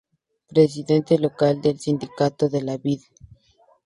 Presidente 0.47 1.19
local 1.19 1.61
del 1.61 1.79
Sindicato 1.79 2.49
de 2.49 2.63
la 2.63 2.77
Vid. 2.77 3.03